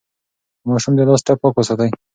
د 0.61 0.63
ماشوم 0.69 0.93
د 0.95 0.99
لاس 1.07 1.21
ټپ 1.25 1.37
پاک 1.41 1.53
وساتئ. 1.57 1.89